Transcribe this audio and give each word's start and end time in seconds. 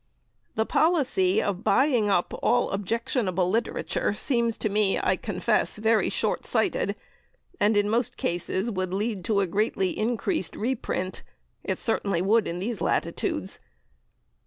The 0.55 0.65
policy 0.65 1.43
of 1.43 1.63
buying 1.63 2.09
up 2.09 2.33
all 2.41 2.71
objectionable 2.71 3.51
literature 3.51 4.15
seems 4.15 4.57
to 4.57 4.67
me, 4.67 4.97
I 4.99 5.15
confess, 5.15 5.77
very 5.77 6.09
short 6.09 6.43
sighted, 6.43 6.95
and 7.59 7.77
in 7.77 7.87
most 7.87 8.17
cases 8.17 8.71
would 8.71 8.95
lead 8.95 9.23
to 9.25 9.41
a 9.41 9.45
greatly 9.45 9.95
increased 9.95 10.55
reprint; 10.55 11.21
it 11.63 11.77
certainly 11.77 12.19
would 12.23 12.47
in 12.47 12.57
these 12.57 12.81
latitudes. 12.81 13.59